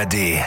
[0.00, 0.40] ARD.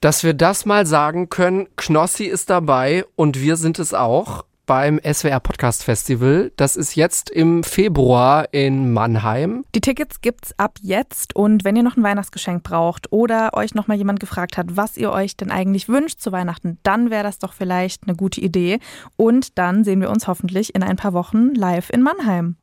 [0.00, 4.98] Dass wir das mal sagen können, Knossi ist dabei und wir sind es auch beim
[5.00, 6.52] SWR Podcast Festival.
[6.56, 9.64] Das ist jetzt im Februar in Mannheim.
[9.74, 13.88] Die Tickets gibt's ab jetzt und wenn ihr noch ein Weihnachtsgeschenk braucht oder euch noch
[13.88, 17.38] mal jemand gefragt hat, was ihr euch denn eigentlich wünscht zu Weihnachten, dann wäre das
[17.38, 18.78] doch vielleicht eine gute Idee
[19.16, 22.56] und dann sehen wir uns hoffentlich in ein paar Wochen live in Mannheim.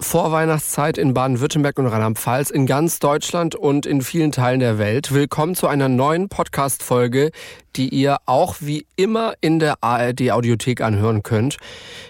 [0.00, 5.14] Vorweihnachtszeit in Baden-Württemberg und Rheinland-Pfalz, in ganz Deutschland und in vielen Teilen der Welt.
[5.14, 7.30] Willkommen zu einer neuen Podcast-Folge,
[7.76, 11.58] die ihr auch wie immer in der ARD-Audiothek anhören könnt.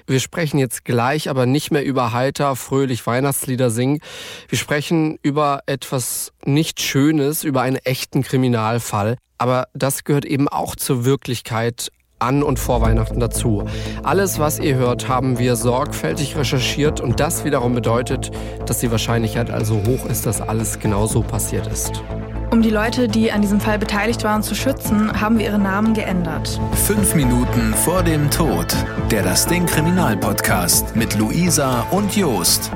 [0.07, 4.01] Wir sprechen jetzt gleich aber nicht mehr über heiter, fröhlich Weihnachtslieder singen.
[4.49, 9.19] Wir sprechen über etwas nicht Schönes, über einen echten Kriminalfall.
[9.37, 11.91] Aber das gehört eben auch zur Wirklichkeit
[12.25, 13.65] an und vor Weihnachten dazu.
[14.03, 18.31] Alles, was ihr hört, haben wir sorgfältig recherchiert und das wiederum bedeutet,
[18.67, 22.03] dass die Wahrscheinlichkeit also hoch ist, dass alles genauso passiert ist.
[22.51, 25.93] Um die Leute, die an diesem Fall beteiligt waren, zu schützen, haben wir ihre Namen
[25.93, 26.61] geändert.
[26.87, 28.67] Fünf Minuten vor dem Tod.
[29.11, 32.71] Der Das Ding Kriminalpodcast mit Luisa und Jost.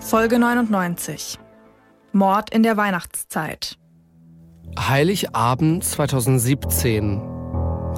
[0.00, 1.38] Folge 99.
[2.12, 3.78] Mord in der Weihnachtszeit.
[4.76, 7.41] Heiligabend 2017.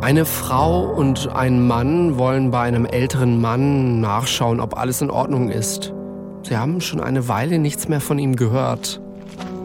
[0.00, 5.48] Eine Frau und ein Mann wollen bei einem älteren Mann nachschauen, ob alles in Ordnung
[5.48, 5.94] ist.
[6.42, 9.00] Sie haben schon eine Weile nichts mehr von ihm gehört.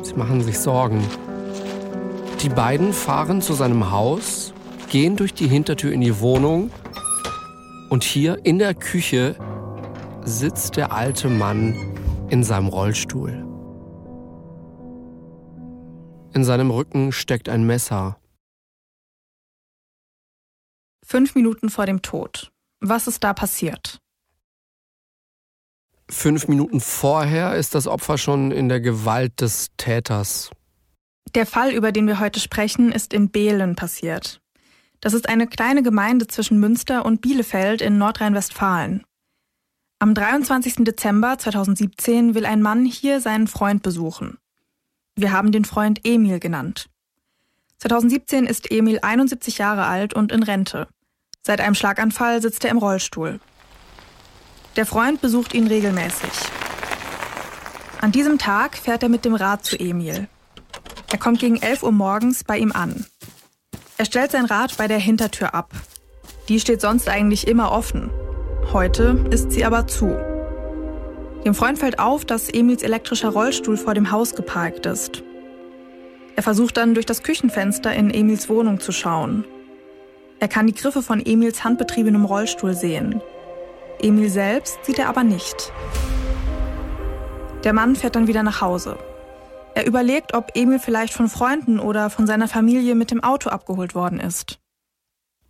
[0.04, 1.04] Sie machen sich Sorgen.
[2.42, 4.54] Die beiden fahren zu seinem Haus,
[4.90, 6.72] gehen durch die Hintertür in die Wohnung
[7.90, 9.36] und hier in der Küche
[10.24, 11.76] sitzt der alte Mann
[12.30, 13.46] in seinem Rollstuhl.
[16.34, 18.19] In seinem Rücken steckt ein Messer.
[21.12, 22.52] Fünf Minuten vor dem Tod.
[22.82, 23.98] Was ist da passiert?
[26.08, 30.52] Fünf Minuten vorher ist das Opfer schon in der Gewalt des Täters.
[31.34, 34.40] Der Fall, über den wir heute sprechen, ist in Behlen passiert.
[35.02, 39.04] Das ist eine kleine Gemeinde zwischen Münster und Bielefeld in Nordrhein-Westfalen.
[39.98, 40.86] Am 23.
[40.86, 44.38] Dezember 2017 will ein Mann hier seinen Freund besuchen.
[45.16, 46.88] Wir haben den Freund Emil genannt.
[47.80, 50.88] 2017 ist Emil 71 Jahre alt und in Rente.
[51.46, 53.40] Seit einem Schlaganfall sitzt er im Rollstuhl.
[54.76, 56.30] Der Freund besucht ihn regelmäßig.
[58.02, 60.28] An diesem Tag fährt er mit dem Rad zu Emil.
[61.12, 63.06] Er kommt gegen 11 Uhr morgens bei ihm an.
[63.98, 65.72] Er stellt sein Rad bei der Hintertür ab.
[66.48, 68.10] Die steht sonst eigentlich immer offen.
[68.72, 70.18] Heute ist sie aber zu.
[71.44, 75.24] Dem Freund fällt auf, dass Emils elektrischer Rollstuhl vor dem Haus geparkt ist.
[76.36, 79.46] Er versucht dann durch das Küchenfenster in Emils Wohnung zu schauen.
[80.40, 83.22] Er kann die Griffe von Emils handbetriebenem Rollstuhl sehen.
[84.02, 85.74] Emil selbst sieht er aber nicht.
[87.66, 88.98] Der Mann fährt dann wieder nach Hause.
[89.76, 93.96] Er überlegt, ob Emil vielleicht von Freunden oder von seiner Familie mit dem Auto abgeholt
[93.96, 94.60] worden ist.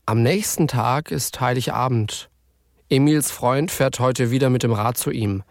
[0.07, 2.31] Am nächsten Tag ist Heiligabend.
[2.89, 5.43] Emils Freund fährt heute wieder mit dem Rad zu ihm.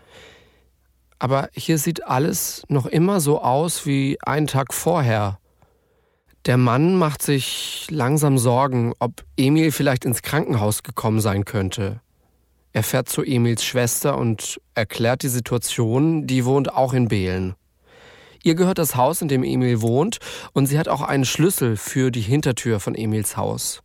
[1.20, 5.38] Aber hier sieht alles noch immer so aus wie einen Tag vorher.
[6.46, 12.00] Der Mann macht sich langsam Sorgen, ob Emil vielleicht ins Krankenhaus gekommen sein könnte.
[12.72, 17.54] Er fährt zu Emils Schwester und erklärt die Situation, die wohnt auch in Behlen.
[18.42, 20.18] Ihr gehört das Haus, in dem Emil wohnt,
[20.52, 23.82] und sie hat auch einen Schlüssel für die Hintertür von Emils Haus.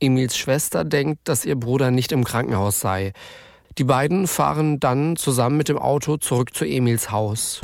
[0.00, 3.12] Emils Schwester denkt, dass ihr Bruder nicht im Krankenhaus sei.
[3.78, 7.60] Die beiden fahren dann zusammen mit dem Auto zurück zu Emils Haus.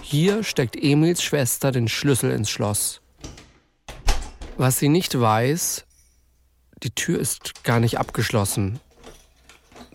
[0.00, 3.00] Hier steckt Emils Schwester den Schlüssel ins Schloss.
[4.56, 5.84] Was sie nicht weiß,
[6.82, 8.80] die Tür ist gar nicht abgeschlossen.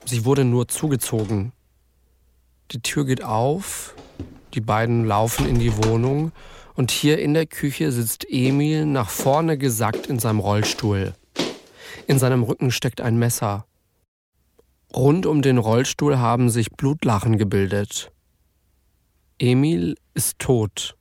[0.06, 1.52] Sie wurde nur zugezogen.
[2.72, 3.96] Die Tür geht auf,
[4.53, 6.31] die beiden laufen in die Wohnung
[6.75, 11.14] und hier in der Küche sitzt Emil nach vorne gesackt in seinem Rollstuhl.
[12.08, 13.66] In seinem Rücken steckt ein Messer.
[14.96, 18.12] Rund um den Rollstuhl haben sich Blutlachen gebildet.
[19.39, 20.97] Emil ist tot.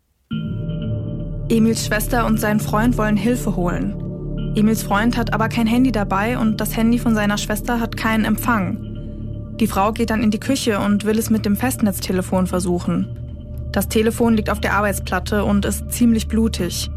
[1.48, 4.52] Emils Schwester und sein Freund wollen Hilfe holen.
[4.54, 8.26] Emils Freund hat aber kein Handy dabei und das Handy von seiner Schwester hat keinen
[8.26, 9.56] Empfang.
[9.58, 13.68] Die Frau geht dann in die Küche und will es mit dem Festnetztelefon versuchen.
[13.72, 16.90] Das Telefon liegt auf der Arbeitsplatte und ist ziemlich blutig.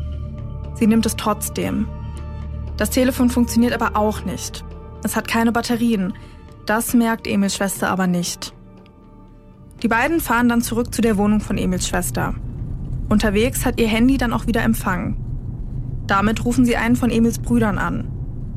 [0.73, 1.87] Sie nimmt es trotzdem.
[2.75, 4.65] Das Telefon funktioniert aber auch nicht.
[5.05, 6.13] Es hat keine Batterien.
[6.65, 8.53] Das merkt Emils Schwester aber nicht.
[9.81, 12.35] Die beiden fahren dann zurück zu der Wohnung von Emils Schwester.
[13.07, 15.17] Unterwegs hat ihr Handy dann auch wieder Empfang.
[16.05, 18.11] Damit rufen sie einen von Emils Brüdern an.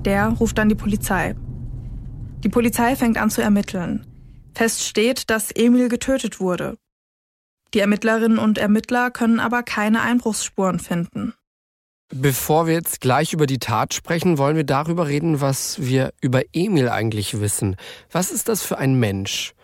[0.05, 1.35] Der ruft dann die Polizei.
[2.43, 4.05] Die Polizei fängt an zu ermitteln.
[4.55, 6.77] Fest steht, dass Emil getötet wurde.
[7.73, 11.35] Die Ermittlerinnen und Ermittler können aber keine Einbruchsspuren finden.
[12.15, 16.43] Bevor wir jetzt gleich über die Tat sprechen, wollen wir darüber reden, was wir über
[16.53, 17.77] Emil eigentlich wissen.
[18.11, 19.55] Was ist das für ein Mensch?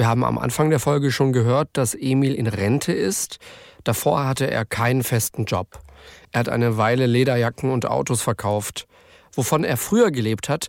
[0.00, 3.36] Wir haben am Anfang der Folge schon gehört, dass Emil in Rente ist.
[3.84, 5.78] Davor hatte er keinen festen Job.
[6.32, 8.86] Er hat eine Weile Lederjacken und Autos verkauft.
[9.34, 10.68] Wovon er früher gelebt hat,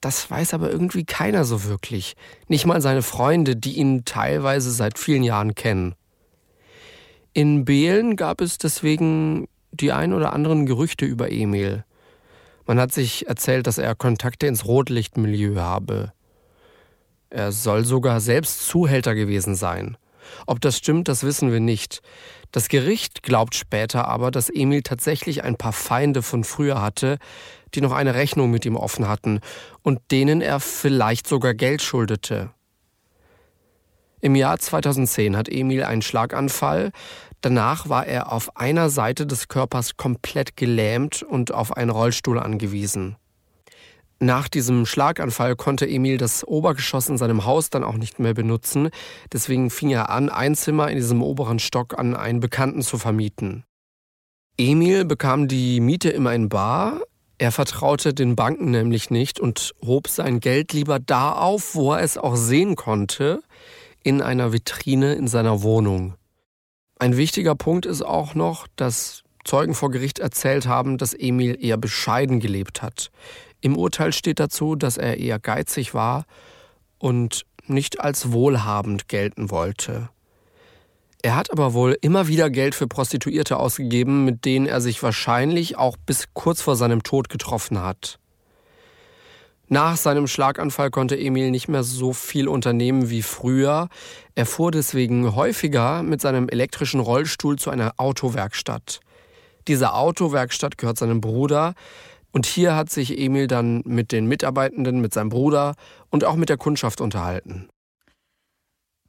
[0.00, 2.14] das weiß aber irgendwie keiner so wirklich.
[2.46, 5.96] Nicht mal seine Freunde, die ihn teilweise seit vielen Jahren kennen.
[7.32, 11.84] In Behlen gab es deswegen die ein oder anderen Gerüchte über Emil.
[12.64, 16.12] Man hat sich erzählt, dass er Kontakte ins Rotlichtmilieu habe.
[17.30, 19.96] Er soll sogar selbst Zuhälter gewesen sein.
[20.46, 22.00] Ob das stimmt, das wissen wir nicht.
[22.52, 27.18] Das Gericht glaubt später aber, dass Emil tatsächlich ein paar Feinde von früher hatte,
[27.74, 29.40] die noch eine Rechnung mit ihm offen hatten
[29.82, 32.50] und denen er vielleicht sogar Geld schuldete.
[34.20, 36.90] Im Jahr 2010 hat Emil einen Schlaganfall.
[37.40, 43.16] Danach war er auf einer Seite des Körpers komplett gelähmt und auf einen Rollstuhl angewiesen.
[44.20, 48.90] Nach diesem Schlaganfall konnte Emil das Obergeschoss in seinem Haus dann auch nicht mehr benutzen.
[49.32, 53.64] Deswegen fing er an, ein Zimmer in diesem oberen Stock an einen Bekannten zu vermieten.
[54.56, 57.02] Emil bekam die Miete immer in Bar.
[57.38, 62.00] Er vertraute den Banken nämlich nicht und hob sein Geld lieber da auf, wo er
[62.00, 63.40] es auch sehen konnte,
[64.02, 66.14] in einer Vitrine in seiner Wohnung.
[66.98, 71.76] Ein wichtiger Punkt ist auch noch, dass Zeugen vor Gericht erzählt haben, dass Emil eher
[71.76, 73.12] bescheiden gelebt hat.
[73.60, 76.26] Im Urteil steht dazu, dass er eher geizig war
[76.98, 80.10] und nicht als wohlhabend gelten wollte.
[81.20, 85.76] Er hat aber wohl immer wieder Geld für Prostituierte ausgegeben, mit denen er sich wahrscheinlich
[85.76, 88.20] auch bis kurz vor seinem Tod getroffen hat.
[89.70, 93.88] Nach seinem Schlaganfall konnte Emil nicht mehr so viel unternehmen wie früher.
[94.34, 99.00] Er fuhr deswegen häufiger mit seinem elektrischen Rollstuhl zu einer Autowerkstatt.
[99.66, 101.74] Diese Autowerkstatt gehört seinem Bruder,
[102.32, 105.74] und hier hat sich Emil dann mit den Mitarbeitenden, mit seinem Bruder
[106.10, 107.68] und auch mit der Kundschaft unterhalten.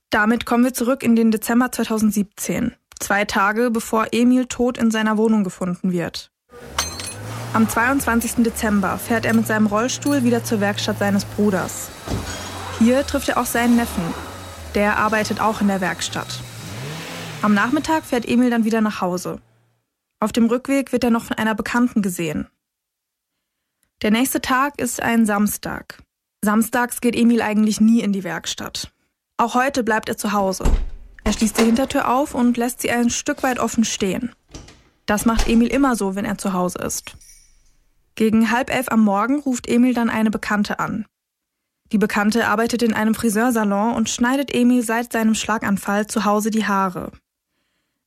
[0.10, 5.18] Damit kommen wir zurück in den Dezember 2017, zwei Tage bevor Emil tot in seiner
[5.18, 6.31] Wohnung gefunden wird.
[7.54, 8.44] Am 22.
[8.44, 11.89] Dezember fährt er mit seinem Rollstuhl wieder zur Werkstatt seines Bruders.
[12.80, 14.04] Hier trifft er auch seinen Neffen.
[14.75, 16.42] Der arbeitet auch in der Werkstatt.
[17.42, 19.39] Am Nachmittag fährt Emil dann wieder nach Hause.
[20.19, 22.48] Auf dem Rückweg wird er noch von einer Bekannten gesehen.
[24.01, 26.01] Der nächste Tag ist ein Samstag.
[26.41, 28.93] Samstags geht Emil eigentlich nie in die Werkstatt.
[29.35, 30.63] Auch heute bleibt er zu Hause.
[31.25, 34.33] Er schließt die Hintertür auf und lässt sie ein Stück weit offen stehen.
[35.05, 37.17] Das macht Emil immer so, wenn er zu Hause ist.
[38.15, 41.05] Gegen halb elf am Morgen ruft Emil dann eine Bekannte an.
[41.91, 46.65] Die Bekannte arbeitet in einem Friseursalon und schneidet Emil seit seinem Schlaganfall zu Hause die
[46.65, 47.11] Haare.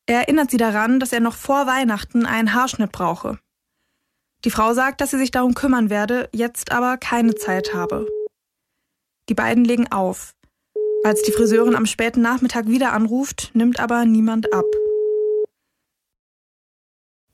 [0.07, 3.39] Er erinnert sie daran, dass er noch vor Weihnachten einen Haarschnitt brauche.
[4.45, 8.09] Die Frau sagt, dass sie sich darum kümmern werde, jetzt aber keine Zeit habe.
[9.29, 10.35] Die beiden legen auf.
[11.05, 14.65] Als die Friseurin am späten Nachmittag wieder anruft, nimmt aber niemand ab.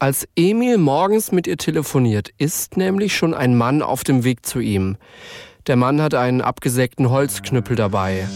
[0.00, 4.60] Als Emil morgens mit ihr telefoniert, ist nämlich schon ein Mann auf dem Weg zu
[4.60, 4.96] ihm.
[5.66, 8.28] Der Mann hat einen abgesägten Holzknüppel dabei.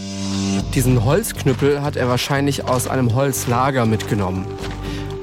[0.73, 4.45] Diesen Holzknüppel hat er wahrscheinlich aus einem Holzlager mitgenommen.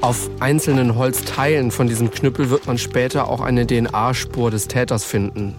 [0.01, 5.55] Auf einzelnen Holzteilen von diesem Knüppel wird man später auch eine DNA-Spur des Täters finden.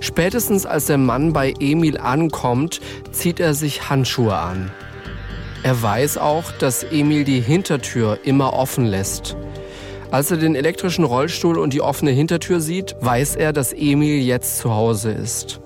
[0.00, 2.80] Spätestens als der Mann bei Emil ankommt,
[3.12, 4.70] zieht er sich Handschuhe an.
[5.64, 9.36] Er weiß auch, dass Emil die Hintertür immer offen lässt.
[10.10, 14.58] Als er den elektrischen Rollstuhl und die offene Hintertür sieht, weiß er, dass Emil jetzt
[14.58, 15.60] zu Hause ist.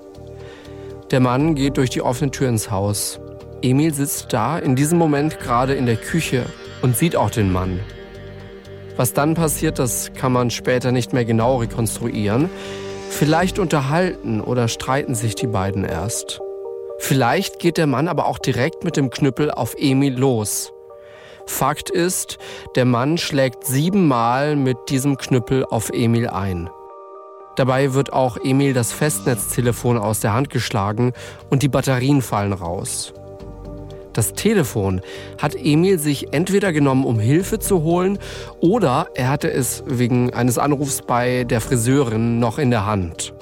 [1.11, 3.21] Der Mann geht durch die offene Tür ins Haus.
[3.61, 6.45] Emil sitzt da in diesem Moment gerade in der Küche
[6.83, 7.79] und sieht auch den Mann.
[8.95, 12.49] Was dann passiert, das kann man später nicht mehr genau rekonstruieren.
[13.09, 16.41] Vielleicht unterhalten oder streiten sich die beiden erst.
[16.99, 20.71] Vielleicht geht der Mann aber auch direkt mit dem Knüppel auf Emil los.
[21.45, 22.37] Fakt ist,
[22.75, 26.69] der Mann schlägt siebenmal mit diesem Knüppel auf Emil ein.
[27.55, 31.13] Dabei wird auch Emil das Festnetztelefon aus der Hand geschlagen
[31.49, 33.13] und die Batterien fallen raus.
[34.13, 35.01] Das Telefon
[35.41, 38.19] hat Emil sich entweder genommen, um Hilfe zu holen,
[38.59, 43.33] oder er hatte es wegen eines Anrufs bei der Friseurin noch in der Hand.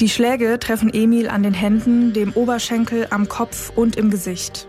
[0.00, 4.66] Die Schläge treffen Emil an den Händen, dem Oberschenkel, am Kopf und im Gesicht.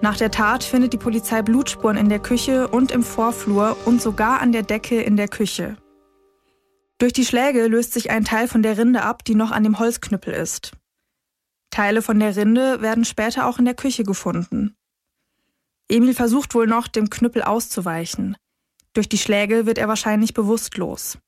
[0.00, 4.40] Nach der Tat findet die Polizei Blutspuren in der Küche und im Vorflur und sogar
[4.40, 5.76] an der Decke in der Küche.
[6.98, 9.78] Durch die Schläge löst sich ein Teil von der Rinde ab, die noch an dem
[9.78, 10.72] Holzknüppel ist.
[11.70, 14.74] Teile von der Rinde werden später auch in der Küche gefunden.
[15.88, 18.36] Emil versucht wohl noch, dem Knüppel auszuweichen.
[18.92, 21.18] Durch die Schläge wird er wahrscheinlich bewusstlos.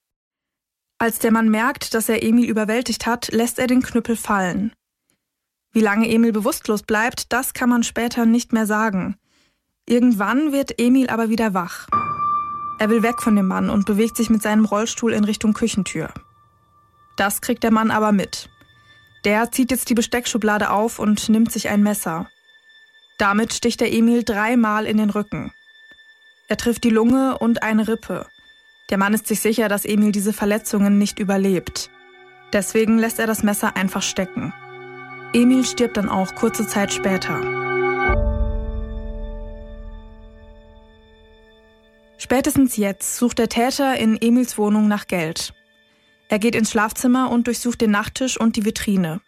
[0.99, 4.73] Als der Mann merkt, dass er Emil überwältigt hat, lässt er den Knüppel fallen.
[5.73, 9.17] Wie lange Emil bewusstlos bleibt, das kann man später nicht mehr sagen.
[9.87, 11.89] Irgendwann wird Emil aber wieder wach.
[12.79, 16.13] Er will weg von dem Mann und bewegt sich mit seinem Rollstuhl in Richtung Küchentür.
[17.17, 18.50] Das kriegt der Mann aber mit.
[19.25, 22.31] Der zieht jetzt die Besteckschublade auf und nimmt sich ein Messer.
[23.19, 25.53] Damit sticht er Emil dreimal in den Rücken.
[26.49, 28.27] Er trifft die Lunge und eine Rippe.
[28.89, 31.91] Der Mann ist sich sicher, dass Emil diese Verletzungen nicht überlebt.
[32.53, 34.53] Deswegen lässt er das Messer einfach stecken.
[35.33, 37.41] Emil stirbt dann auch kurze Zeit später.
[42.19, 45.53] Spätestens jetzt sucht der Täter in Emils Wohnung nach Geld.
[46.31, 49.21] Er geht ins Schlafzimmer und durchsucht den Nachttisch und die Vitrine.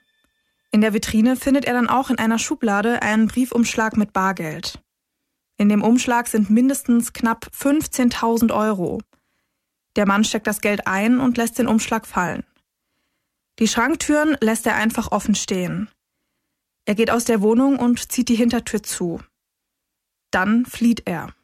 [0.70, 4.80] In der Vitrine findet er dann auch in einer Schublade einen Briefumschlag mit Bargeld.
[5.56, 9.00] In dem Umschlag sind mindestens knapp 15.000 Euro.
[9.96, 12.44] Der Mann steckt das Geld ein und lässt den Umschlag fallen.
[13.58, 15.88] Die Schranktüren lässt er einfach offen stehen.
[16.84, 19.20] Er geht aus der Wohnung und zieht die Hintertür zu.
[20.30, 21.34] Dann flieht er.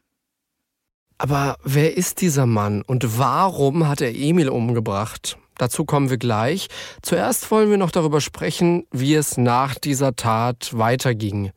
[1.19, 5.37] Aber wer ist dieser Mann und warum hat er Emil umgebracht?
[5.59, 6.69] Dazu kommen wir gleich.
[7.03, 11.51] Zuerst wollen wir noch darüber sprechen, wie es nach dieser Tat weiterging.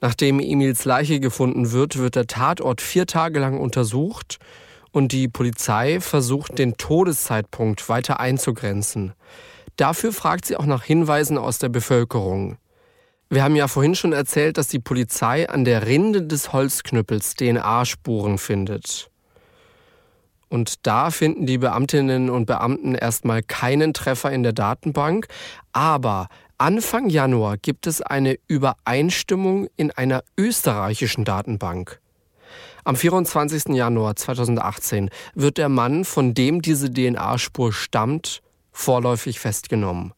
[0.00, 4.38] Nachdem Emils Leiche gefunden wird, wird der Tatort vier Tage lang untersucht
[4.92, 9.14] und die Polizei versucht, den Todeszeitpunkt weiter einzugrenzen.
[9.76, 12.58] Dafür fragt sie auch nach Hinweisen aus der Bevölkerung.
[13.30, 18.38] Wir haben ja vorhin schon erzählt, dass die Polizei an der Rinde des Holzknüppels DNA-Spuren
[18.38, 19.10] findet.
[20.48, 25.28] Und da finden die Beamtinnen und Beamten erstmal keinen Treffer in der Datenbank,
[25.72, 32.00] aber Anfang Januar gibt es eine Übereinstimmung in einer österreichischen Datenbank.
[32.82, 33.74] Am 24.
[33.74, 38.40] Januar 2018 wird der Mann, von dem diese DNA-Spur stammt,
[38.72, 40.14] vorläufig festgenommen.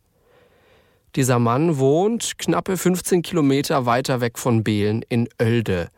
[1.16, 5.88] Dieser Mann wohnt knappe 15 Kilometer weiter weg von Behlen in Oelde.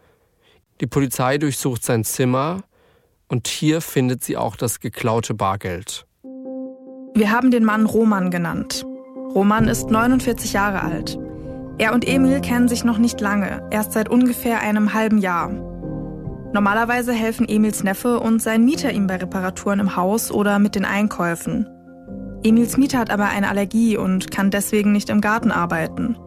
[0.81, 2.65] Die Polizei durchsucht sein Zimmer
[3.33, 6.07] und hier findet sie auch das geklaute Bargeld.
[7.15, 8.85] Wir haben den Mann Roman genannt.
[9.35, 11.19] Roman ist 49 Jahre alt.
[11.79, 15.49] Er und Emil kennen sich noch nicht lange, erst seit ungefähr einem halben Jahr.
[16.53, 20.85] Normalerweise helfen Emils Neffe und sein Mieter ihm bei Reparaturen im Haus oder mit den
[20.85, 21.67] Einkäufen.
[22.45, 26.19] Emils Mieter hat aber eine Allergie und kann deswegen nicht im Garten arbeiten.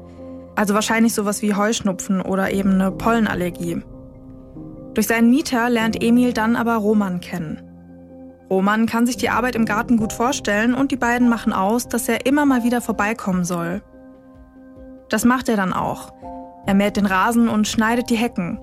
[0.55, 3.83] Also wahrscheinlich sowas wie Heuschnupfen oder eben eine Pollenallergie.
[4.95, 7.61] Durch seinen Mieter lernt Emil dann aber Roman kennen.
[8.49, 12.07] Roman kann sich die Arbeit im Garten gut vorstellen und die beiden machen aus, dass
[12.07, 13.81] er immer mal wieder vorbeikommen soll.
[15.09, 16.13] Das macht er dann auch.
[16.65, 18.59] Er mäht den Rasen und schneidet die Hecken.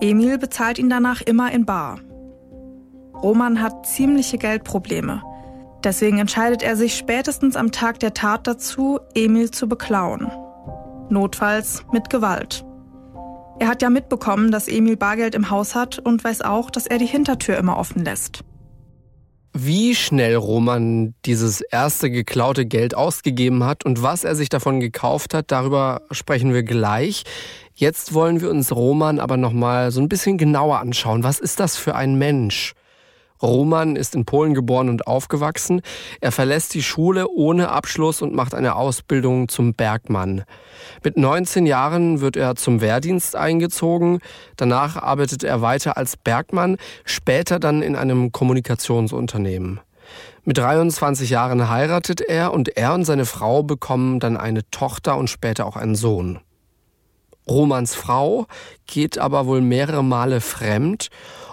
[0.00, 2.00] Emil bezahlt ihn danach immer in Bar.
[3.22, 5.22] Roman hat ziemliche Geldprobleme.
[5.84, 10.30] Deswegen entscheidet er sich spätestens am Tag der Tat dazu, Emil zu beklauen.
[11.08, 12.64] Notfalls mit Gewalt.
[13.58, 16.98] Er hat ja mitbekommen, dass Emil Bargeld im Haus hat und weiß auch, dass er
[16.98, 18.42] die Hintertür immer offen lässt.
[19.54, 25.34] Wie schnell Roman dieses erste geklaute Geld ausgegeben hat und was er sich davon gekauft
[25.34, 27.24] hat, darüber sprechen wir gleich.
[27.74, 31.22] Jetzt wollen wir uns Roman aber noch mal so ein bisschen genauer anschauen.
[31.22, 32.74] Was ist das für ein Mensch?
[33.42, 35.82] Roman ist in Polen geboren und aufgewachsen.
[36.20, 40.44] Er verlässt die Schule ohne Abschluss und macht eine Ausbildung zum Bergmann.
[41.02, 44.20] Mit 19 Jahren wird er zum Wehrdienst eingezogen.
[44.56, 49.80] Danach arbeitet er weiter als Bergmann, später dann in einem Kommunikationsunternehmen.
[50.44, 55.30] Mit 23 Jahren heiratet er und er und seine Frau bekommen dann eine Tochter und
[55.30, 56.40] später auch einen Sohn.
[57.48, 58.46] Romans Frau
[58.86, 61.10] geht aber wohl mehrere Male fremd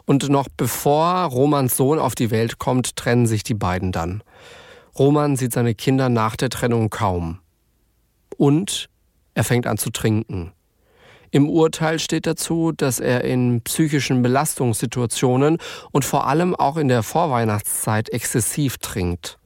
[0.10, 4.24] und noch bevor Romans Sohn auf die Welt kommt, trennen sich die beiden dann.
[4.98, 7.38] Roman sieht seine Kinder nach der Trennung kaum.
[8.36, 8.90] Und
[9.36, 10.52] er fängt an zu trinken.
[11.30, 15.60] Im Urteil steht dazu, dass er in psychischen Belastungssituationen
[15.92, 19.38] und vor allem auch in der Vorweihnachtszeit exzessiv trinkt.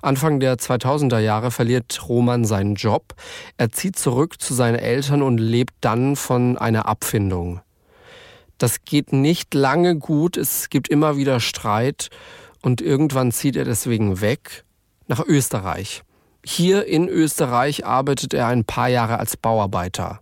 [0.00, 3.16] Anfang der 2000er Jahre verliert Roman seinen Job.
[3.56, 7.62] Er zieht zurück zu seinen Eltern und lebt dann von einer Abfindung.
[8.58, 12.08] Das geht nicht lange gut, es gibt immer wieder Streit
[12.62, 14.64] und irgendwann zieht er deswegen weg
[15.08, 16.02] nach Österreich.
[16.44, 20.20] Hier in Österreich arbeitet er ein paar Jahre als Bauarbeiter.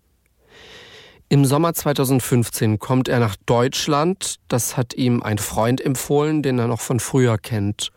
[1.28, 4.36] Im Sommer 2015 kommt er nach Deutschland.
[4.48, 7.92] Das hat ihm ein Freund empfohlen, den er noch von früher kennt.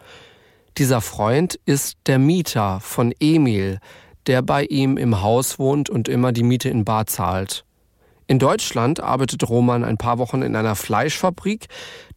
[0.77, 3.79] Dieser Freund ist der Mieter von Emil,
[4.27, 7.66] der bei ihm im Haus wohnt und immer die Miete in Bar zahlt.
[8.27, 11.67] In Deutschland arbeitet Roman ein paar Wochen in einer Fleischfabrik,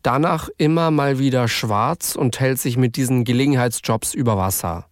[0.02, 4.86] danach immer mal wieder schwarz und hält sich mit diesen Gelegenheitsjobs über Wasser.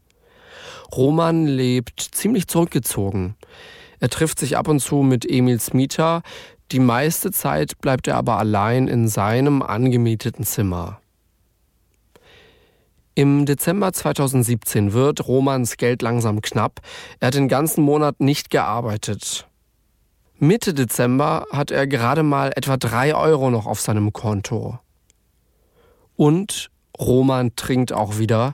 [0.94, 3.34] Roman lebt ziemlich zurückgezogen.
[3.98, 6.22] Er trifft sich ab und zu mit Emils Mieter,
[6.70, 11.00] die meiste Zeit bleibt er aber allein in seinem angemieteten Zimmer.
[13.14, 16.80] Im Dezember 2017 wird Romans Geld langsam knapp.
[17.18, 19.47] Er hat den ganzen Monat nicht gearbeitet.
[20.40, 24.78] Mitte Dezember hat er gerade mal etwa drei Euro noch auf seinem Konto.
[26.14, 28.52] Und Roman trinkt auch wieder.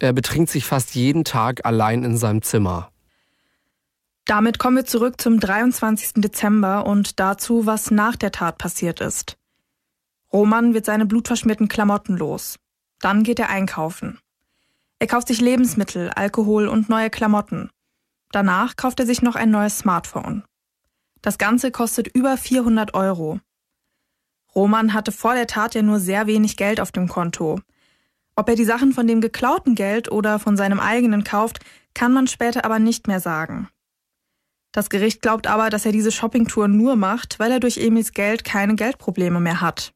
[0.00, 2.90] Er betrinkt sich fast jeden Tag allein in seinem Zimmer.
[4.24, 6.14] Damit kommen wir zurück zum 23.
[6.14, 9.36] Dezember und dazu, was nach der Tat passiert ist.
[10.32, 12.56] Roman wird seine blutverschmierten Klamotten los.
[13.00, 14.18] Dann geht er einkaufen.
[14.98, 17.70] Er kauft sich Lebensmittel, Alkohol und neue Klamotten.
[18.32, 20.44] Danach kauft er sich noch ein neues Smartphone.
[21.22, 23.40] Das Ganze kostet über 400 Euro.
[24.54, 27.60] Roman hatte vor der Tat ja nur sehr wenig Geld auf dem Konto.
[28.34, 31.60] Ob er die Sachen von dem geklauten Geld oder von seinem eigenen kauft,
[31.94, 33.68] kann man später aber nicht mehr sagen.
[34.72, 38.42] Das Gericht glaubt aber, dass er diese Shoppingtour nur macht, weil er durch Emils Geld
[38.42, 39.92] keine Geldprobleme mehr hat.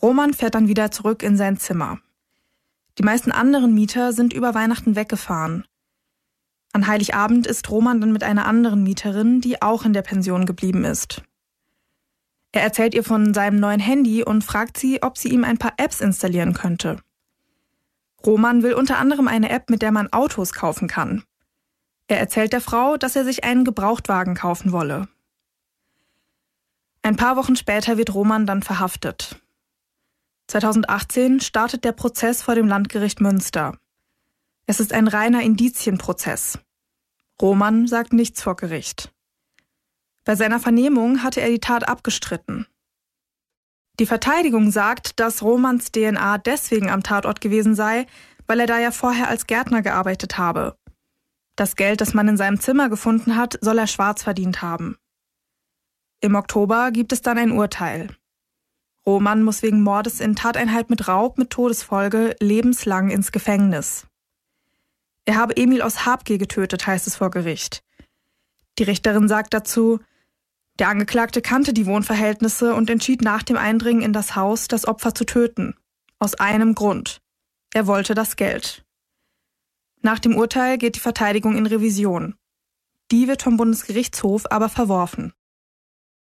[0.00, 1.98] Roman fährt dann wieder zurück in sein Zimmer.
[2.98, 5.64] Die meisten anderen Mieter sind über Weihnachten weggefahren.
[6.78, 10.84] An Heiligabend ist Roman dann mit einer anderen Mieterin, die auch in der Pension geblieben
[10.84, 11.22] ist.
[12.52, 15.72] Er erzählt ihr von seinem neuen Handy und fragt sie, ob sie ihm ein paar
[15.76, 17.00] Apps installieren könnte.
[18.24, 21.24] Roman will unter anderem eine App, mit der man Autos kaufen kann.
[22.06, 25.08] Er erzählt der Frau, dass er sich einen Gebrauchtwagen kaufen wolle.
[27.02, 29.42] Ein paar Wochen später wird Roman dann verhaftet.
[30.46, 33.76] 2018 startet der Prozess vor dem Landgericht Münster.
[34.66, 36.60] Es ist ein reiner Indizienprozess.
[37.40, 39.12] Roman sagt nichts vor Gericht.
[40.24, 42.66] Bei seiner Vernehmung hatte er die Tat abgestritten.
[44.00, 48.06] Die Verteidigung sagt, dass Romans DNA deswegen am Tatort gewesen sei,
[48.46, 50.76] weil er da ja vorher als Gärtner gearbeitet habe.
[51.54, 54.96] Das Geld, das man in seinem Zimmer gefunden hat, soll er schwarz verdient haben.
[56.20, 58.08] Im Oktober gibt es dann ein Urteil.
[59.06, 64.07] Roman muss wegen Mordes in Tateinheit mit Raub mit Todesfolge lebenslang ins Gefängnis.
[65.28, 67.82] Er habe Emil aus Habgier getötet, heißt es vor Gericht.
[68.78, 70.00] Die Richterin sagt dazu,
[70.78, 75.14] der Angeklagte kannte die Wohnverhältnisse und entschied nach dem Eindringen in das Haus, das Opfer
[75.14, 75.74] zu töten.
[76.18, 77.20] Aus einem Grund.
[77.74, 78.86] Er wollte das Geld.
[80.00, 82.34] Nach dem Urteil geht die Verteidigung in Revision.
[83.10, 85.34] Die wird vom Bundesgerichtshof aber verworfen.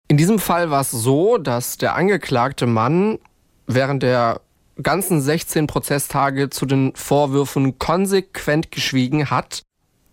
[0.09, 3.21] In diesem Fall war es so, dass der angeklagte Mann
[3.69, 4.41] während der
[4.83, 9.63] ganzen 16 Prozesstage zu den Vorwürfen konsequent geschwiegen hat.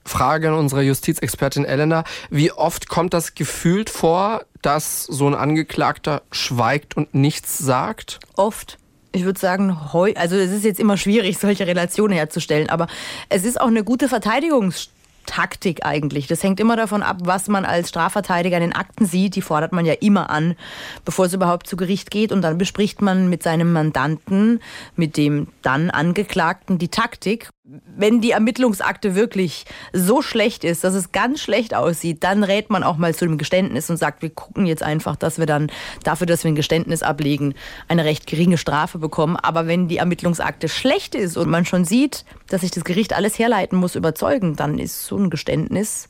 [0.06, 2.04] Frage an unsere Justizexpertin Elena.
[2.30, 8.20] Wie oft kommt das gefühlt vor, dass so ein Angeklagter schweigt und nichts sagt?
[8.36, 8.78] Oft.
[9.12, 12.88] Ich würde sagen, heu, also es ist jetzt immer schwierig, solche Relationen herzustellen, aber
[13.30, 14.95] es ist auch eine gute Verteidigungsstrategie
[15.36, 16.28] Taktik eigentlich.
[16.28, 19.36] Das hängt immer davon ab, was man als Strafverteidiger in den Akten sieht.
[19.36, 20.56] Die fordert man ja immer an,
[21.04, 22.32] bevor es überhaupt zu Gericht geht.
[22.32, 24.62] Und dann bespricht man mit seinem Mandanten,
[24.96, 27.50] mit dem dann Angeklagten, die Taktik.
[27.98, 32.84] Wenn die Ermittlungsakte wirklich so schlecht ist, dass es ganz schlecht aussieht, dann rät man
[32.84, 35.72] auch mal zu dem Geständnis und sagt, wir gucken jetzt einfach, dass wir dann
[36.04, 37.56] dafür, dass wir ein Geständnis ablegen,
[37.88, 39.36] eine recht geringe Strafe bekommen.
[39.36, 43.38] Aber wenn die Ermittlungsakte schlecht ist und man schon sieht, dass sich das Gericht alles
[43.40, 46.10] herleiten muss, überzeugen, dann ist so ein Geständnis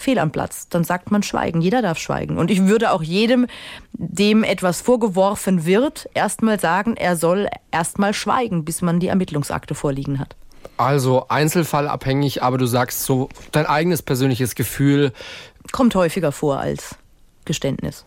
[0.00, 0.68] fehl am Platz.
[0.68, 1.60] Dann sagt man Schweigen.
[1.60, 2.38] Jeder darf schweigen.
[2.38, 3.46] Und ich würde auch jedem,
[3.92, 10.18] dem etwas vorgeworfen wird, erstmal sagen, er soll erstmal schweigen, bis man die Ermittlungsakte vorliegen
[10.18, 10.34] hat.
[10.76, 15.12] Also einzelfallabhängig, aber du sagst so, dein eigenes persönliches Gefühl.
[15.72, 16.96] Kommt häufiger vor als
[17.44, 18.04] Geständnis.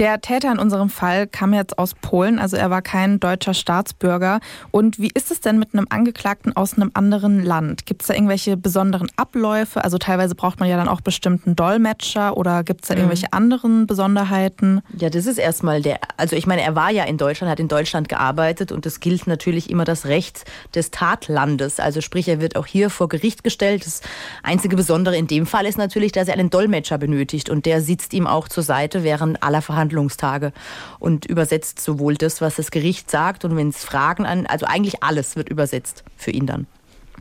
[0.00, 4.40] Der Täter in unserem Fall kam jetzt aus Polen, also er war kein deutscher Staatsbürger.
[4.72, 7.86] Und wie ist es denn mit einem Angeklagten aus einem anderen Land?
[7.86, 9.84] Gibt es da irgendwelche besonderen Abläufe?
[9.84, 13.02] Also teilweise braucht man ja dann auch bestimmten Dolmetscher oder gibt es da mhm.
[13.02, 14.82] irgendwelche anderen Besonderheiten?
[14.98, 17.68] Ja, das ist erstmal der, also ich meine, er war ja in Deutschland, hat in
[17.68, 21.78] Deutschland gearbeitet und es gilt natürlich immer das Recht des Tatlandes.
[21.78, 23.86] Also sprich, er wird auch hier vor Gericht gestellt.
[23.86, 24.00] Das
[24.42, 28.12] einzige Besondere in dem Fall ist natürlich, dass er einen Dolmetscher benötigt und der sitzt
[28.12, 29.83] ihm auch zur Seite während aller Verhandlungen.
[29.84, 30.52] Verhandlungstage
[30.98, 35.02] und übersetzt sowohl das, was das Gericht sagt und wenn es Fragen an, also eigentlich
[35.02, 36.66] alles wird übersetzt für ihn dann.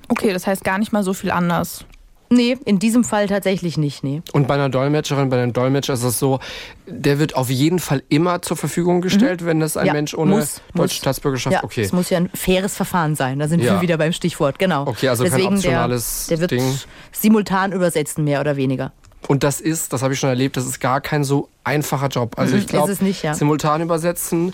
[0.10, 1.86] Okay, das heißt gar nicht mal so viel anders.
[2.30, 4.24] Nee, in diesem Fall tatsächlich nicht, nee.
[4.32, 6.40] Und bei einer Dolmetscherin, bei einem Dolmetscher ist es so,
[6.88, 9.46] der wird auf jeden Fall immer zur Verfügung gestellt, mhm.
[9.46, 10.94] wenn das ein ja, Mensch ohne muss, deutsche muss.
[10.96, 11.82] Staatsbürgerschaft, ja, okay.
[11.82, 13.74] Es muss ja ein faires Verfahren sein, da sind ja.
[13.74, 14.88] wir wieder beim Stichwort, genau.
[14.88, 18.94] Okay, also Deswegen kein optionales der, der wird simultan übersetzen, mehr oder weniger.
[19.28, 22.38] Und das ist, das habe ich schon erlebt, das ist gar kein so einfacher Job.
[22.38, 23.34] Also Mhm, ich glaube, es ja.
[23.34, 24.54] simultan übersetzen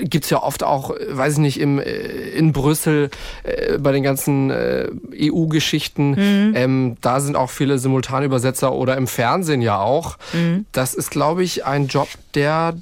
[0.00, 3.10] gibt's ja oft auch, weiß ich nicht, im, äh, in Brüssel
[3.42, 6.10] äh, bei den ganzen äh, EU-Geschichten.
[6.10, 6.52] Mhm.
[6.54, 10.16] Ähm, da sind auch viele Simultanübersetzer oder im Fernsehen ja auch.
[10.32, 10.66] Mhm.
[10.72, 12.74] Das ist, glaube ich, ein Job, der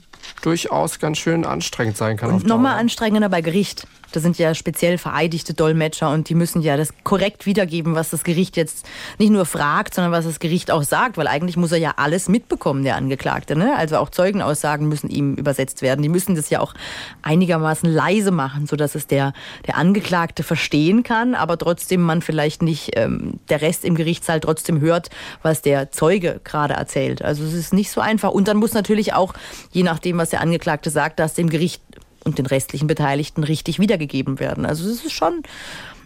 [0.43, 2.31] durchaus ganz schön anstrengend sein kann.
[2.31, 3.87] Und nochmal anstrengender bei Gericht.
[4.13, 8.25] Das sind ja speziell vereidigte Dolmetscher und die müssen ja das korrekt wiedergeben, was das
[8.25, 8.87] Gericht jetzt
[9.19, 12.29] nicht nur fragt, sondern was das Gericht auch sagt, weil eigentlich muss er ja alles
[12.29, 13.57] mitbekommen, der Angeklagte.
[13.57, 13.77] Ne?
[13.77, 16.03] Also auch Zeugenaussagen müssen ihm übersetzt werden.
[16.03, 16.75] Die müssen das ja auch
[17.23, 19.33] einigermaßen leise machen, sodass es der,
[19.67, 24.81] der Angeklagte verstehen kann, aber trotzdem man vielleicht nicht ähm, der Rest im Gerichtssaal trotzdem
[24.81, 25.11] hört,
[25.43, 27.23] was der Zeuge gerade erzählt.
[27.23, 28.31] Also es ist nicht so einfach.
[28.31, 29.35] Und dann muss natürlich auch,
[29.73, 31.83] je nachdem, was der Angeklagte sagt, das dem Gericht
[32.27, 34.67] und den restlichen Beteiligten richtig wiedergegeben werden.
[34.67, 35.43] Also es ist schon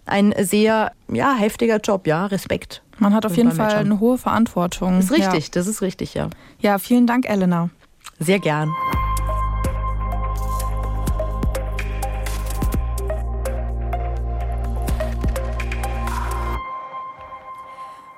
[0.06, 2.82] ein sehr ja, heftiger Job, ja, Respekt.
[2.98, 4.96] Man hat auf jeden Fall eine hohe Verantwortung.
[4.96, 6.28] Das ist richtig, das ist richtig, ja.
[6.60, 7.70] Ja, ja vielen Dank, Elena.
[8.18, 8.70] Sehr gern.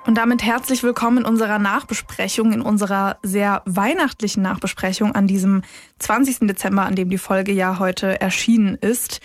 [0.05, 5.61] Und damit herzlich willkommen in unserer Nachbesprechung, in unserer sehr weihnachtlichen Nachbesprechung an diesem
[5.99, 6.39] 20.
[6.41, 9.21] Dezember, an dem die Folge ja heute erschienen ist.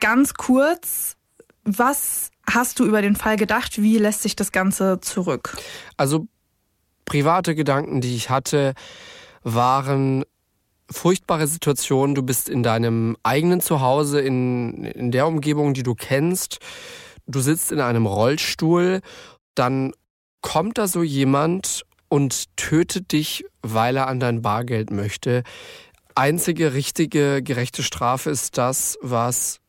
[0.00, 1.16] Ganz kurz,
[1.62, 3.80] was hast du über den Fall gedacht?
[3.80, 5.56] Wie lässt sich das Ganze zurück?
[5.96, 6.26] Also
[7.04, 8.74] private Gedanken, die ich hatte,
[9.44, 10.24] waren
[10.90, 12.16] furchtbare Situationen.
[12.16, 16.58] Du bist in deinem eigenen Zuhause, in, in der Umgebung, die du kennst.
[17.28, 19.00] Du sitzt in einem Rollstuhl,
[19.54, 19.92] dann
[20.40, 25.42] kommt da so jemand und tötet dich, weil er an dein Bargeld möchte.
[26.14, 29.60] Einzige richtige, gerechte Strafe ist das, was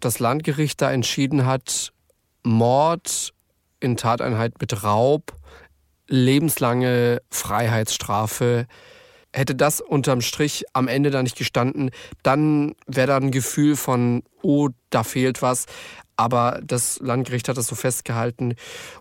[0.00, 1.92] das Landgericht da entschieden hat.
[2.44, 3.32] Mord
[3.80, 5.32] in Tateinheit mit Raub,
[6.08, 8.66] lebenslange Freiheitsstrafe.
[9.32, 11.90] Hätte das unterm Strich am Ende da nicht gestanden,
[12.22, 15.66] dann wäre da ein Gefühl von, oh, da fehlt was.
[16.16, 18.54] Aber das Landgericht hat das so festgehalten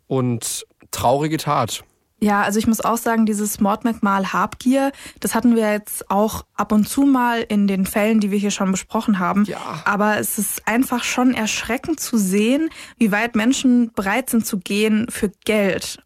[0.06, 1.84] und traurige Tat.
[2.20, 6.72] Ja, also ich muss auch sagen, dieses Mordmerkmal Habgier, das hatten wir jetzt auch ab
[6.72, 9.44] und zu mal in den Fällen, die wir hier schon besprochen haben.
[9.46, 9.84] Ja.
[9.86, 15.06] Aber es ist einfach schon erschreckend zu sehen, wie weit Menschen bereit sind zu gehen
[15.10, 16.00] für Geld.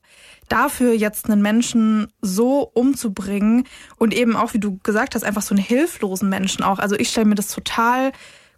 [0.50, 3.64] Dafür jetzt einen Menschen so umzubringen
[3.96, 6.80] und eben auch, wie du gesagt hast, einfach so einen hilflosen Menschen auch.
[6.80, 8.12] Also ich stelle mir das total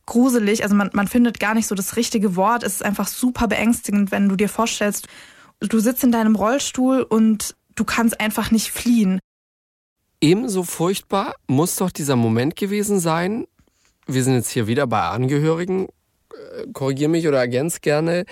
[0.08, 0.64] gruselig.
[0.64, 2.64] Also man, man findet gar nicht so das richtige Wort.
[2.64, 5.08] Es ist einfach super beängstigend, wenn du dir vorstellst,
[5.72, 9.20] du sitzt in deinem Rollstuhl und du kannst einfach nicht fliehen.
[10.22, 13.46] Ebenso furchtbar muss doch dieser Moment gewesen sein.
[14.08, 15.88] Wir sind jetzt hier wieder bei Angehörigen.
[15.88, 18.26] Äh, Korrigier mich oder ergänz gerne,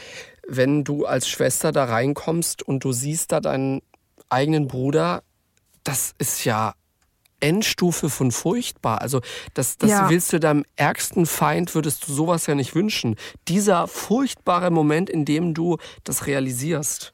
[0.48, 3.82] wenn du als Schwester da reinkommst und du siehst da deinen
[4.30, 5.24] eigenen Bruder.
[5.84, 6.74] Das ist ja
[7.42, 9.02] Endstufe von furchtbar.
[9.02, 9.20] Also
[9.54, 10.10] das, das Ja.
[10.10, 13.16] willst du deinem ärgsten Feind, würdest du sowas ja nicht wünschen.
[13.48, 17.14] Dieser furchtbare Moment, in dem du das realisierst.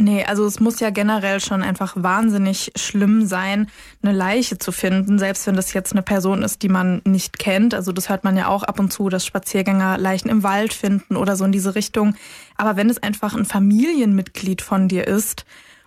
[0.00, 3.68] Nee, also es muss ja generell schon einfach wahnsinnig schlimm sein,
[4.02, 7.74] eine Leiche zu finden, selbst wenn das jetzt eine Person ist, die man nicht kennt.
[7.74, 11.16] Also das hört man ja auch ab und zu, dass Spaziergänger Leichen im Wald finden
[11.16, 12.14] oder so in diese Richtung.
[12.56, 15.44] Aber wenn es einfach ein Familienmitglied von dir ist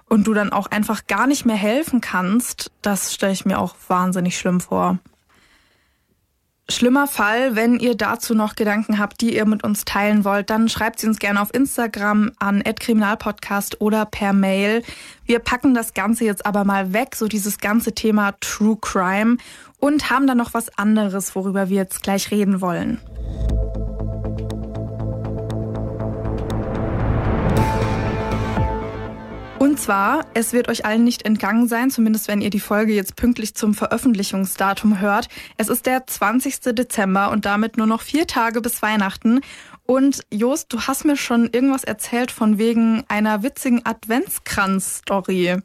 [0.08, 3.76] und du dann auch einfach gar nicht mehr helfen kannst, das stelle ich mir auch
[3.88, 5.00] wahnsinnig schlimm vor.
[6.70, 10.70] Schlimmer Fall, wenn ihr dazu noch Gedanken habt, die ihr mit uns teilen wollt, dann
[10.70, 14.82] schreibt sie uns gerne auf Instagram an @kriminalpodcast oder per Mail.
[15.26, 19.38] Wir packen das Ganze jetzt aber mal weg, so dieses ganze Thema True Crime
[19.80, 23.02] und haben dann noch was anderes, worüber wir jetzt gleich reden wollen.
[29.64, 33.16] Und zwar, es wird euch allen nicht entgangen sein, zumindest wenn ihr die Folge jetzt
[33.16, 35.30] pünktlich zum Veröffentlichungsdatum hört.
[35.56, 36.76] Es ist der 20.
[36.76, 39.40] Dezember und damit nur noch vier Tage bis Weihnachten.
[39.86, 45.62] Und Jost, du hast mir schon irgendwas erzählt von wegen einer witzigen Adventskranz-Story.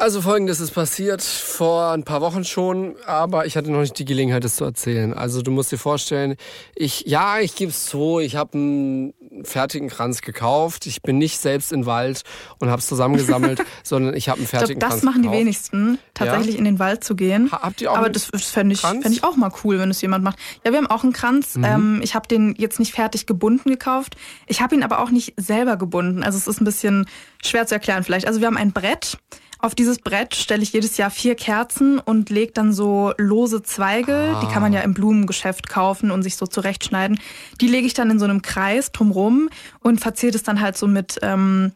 [0.00, 4.04] Also folgendes ist passiert vor ein paar Wochen schon, aber ich hatte noch nicht die
[4.04, 5.12] Gelegenheit, das zu erzählen.
[5.12, 6.36] Also du musst dir vorstellen,
[6.76, 10.86] ich, ja, ich gebe es zu, ich habe einen fertigen Kranz gekauft.
[10.86, 12.22] Ich bin nicht selbst in den Wald
[12.60, 15.28] und habe es zusammengesammelt, sondern ich habe einen Ich glaube, fertigen das Kranz machen die
[15.28, 15.40] gekauft.
[15.40, 17.50] wenigsten, tatsächlich in den Wald zu gehen.
[17.50, 19.90] Ha- habt ihr auch Aber das, das fände ich, fänd ich auch mal cool, wenn
[19.90, 20.38] es jemand macht.
[20.64, 21.56] Ja, wir haben auch einen Kranz.
[21.56, 21.64] Mhm.
[21.64, 24.16] Ähm, ich habe den jetzt nicht fertig gebunden gekauft.
[24.46, 26.22] Ich habe ihn aber auch nicht selber gebunden.
[26.22, 27.06] Also es ist ein bisschen
[27.44, 28.28] schwer zu erklären vielleicht.
[28.28, 29.18] Also wir haben ein Brett.
[29.60, 34.36] Auf dieses Brett stelle ich jedes Jahr vier Kerzen und lege dann so lose Zweige,
[34.40, 37.18] die kann man ja im Blumengeschäft kaufen und sich so zurechtschneiden.
[37.60, 39.48] Die lege ich dann in so einem Kreis drumrum
[39.80, 41.72] und verziere das dann halt so mit ähm,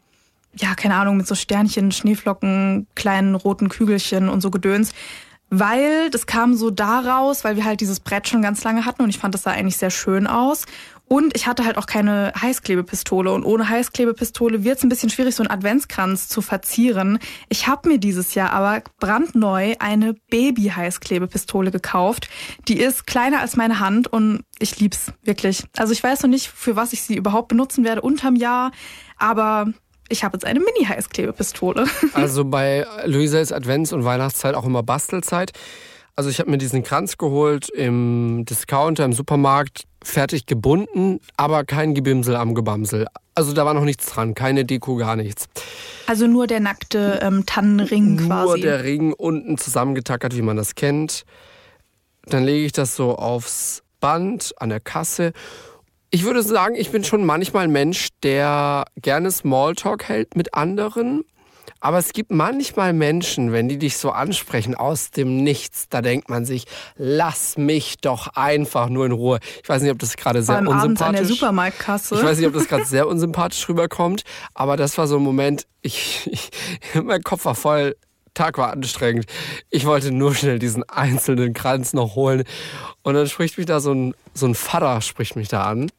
[0.55, 4.91] ja, keine Ahnung, mit so Sternchen, Schneeflocken, kleinen roten Kügelchen und so Gedöns.
[5.49, 9.09] Weil das kam so daraus, weil wir halt dieses Brett schon ganz lange hatten und
[9.09, 10.65] ich fand das sah eigentlich sehr schön aus.
[11.13, 13.31] Und ich hatte halt auch keine Heißklebepistole.
[13.31, 17.19] Und ohne Heißklebepistole wird es ein bisschen schwierig, so einen Adventskranz zu verzieren.
[17.49, 22.29] Ich habe mir dieses Jahr aber brandneu eine Baby-Heißklebepistole gekauft.
[22.67, 25.63] Die ist kleiner als meine Hand und ich lieb's wirklich.
[25.77, 28.71] Also ich weiß noch nicht, für was ich sie überhaupt benutzen werde unterm Jahr,
[29.19, 29.67] aber
[30.09, 31.85] ich habe jetzt eine Mini-Heißklebepistole.
[32.15, 35.51] Also bei Luisa ist Advents- und Weihnachtszeit auch immer Bastelzeit.
[36.15, 41.95] Also ich habe mir diesen Kranz geholt im Discounter, im Supermarkt, fertig gebunden, aber kein
[41.95, 43.07] Gebimsel am Gebamsel.
[43.33, 45.47] Also da war noch nichts dran, keine Deko, gar nichts.
[46.05, 48.45] Also nur der nackte ähm, Tannenring nur quasi.
[48.45, 51.23] Nur der Ring unten zusammengetackert, wie man das kennt.
[52.25, 55.33] Dann lege ich das so aufs Band an der Kasse.
[56.11, 61.23] Ich würde sagen, ich bin schon manchmal ein Mensch, der gerne Smalltalk hält mit anderen.
[61.83, 66.29] Aber es gibt manchmal Menschen, wenn die dich so ansprechen aus dem Nichts, da denkt
[66.29, 66.63] man sich,
[66.95, 69.39] lass mich doch einfach nur in Ruhe.
[69.61, 70.85] Ich weiß nicht, ob das gerade sehr unsympathisch.
[70.85, 72.15] Abends an der Supermarktkasse.
[72.15, 75.67] Ich weiß nicht, ob das gerade sehr unsympathisch rüberkommt, aber das war so ein Moment,
[75.81, 76.51] ich, ich
[77.03, 77.97] mein Kopf war voll
[78.33, 79.25] Tag war anstrengend.
[79.69, 82.45] Ich wollte nur schnell diesen einzelnen Kranz noch holen.
[83.01, 85.91] Und dann spricht mich da so ein, so ein Vater, spricht mich da an